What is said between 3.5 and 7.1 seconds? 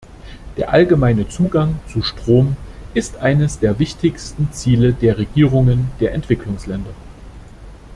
der wichtigsten Ziele der Regierungen der Entwicklungsländer.